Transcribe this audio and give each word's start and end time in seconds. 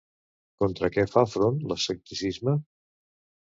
Contra 0.63 0.89
què 0.95 1.03
fa 1.11 1.25
front 1.35 1.61
l'escepticisme? 1.75 2.59